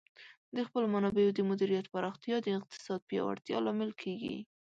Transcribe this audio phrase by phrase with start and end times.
[0.55, 4.35] د خپلو منابعو د مدیریت پراختیا د اقتصاد پیاوړتیا لامل کیږي.